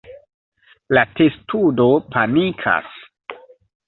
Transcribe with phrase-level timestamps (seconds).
[0.97, 2.97] La testudo panikas.